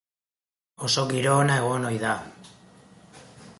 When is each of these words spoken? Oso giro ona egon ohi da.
Oso 0.87 1.03
giro 1.11 1.35
ona 1.43 1.59
egon 1.65 1.87
ohi 1.91 2.01
da. 2.07 2.17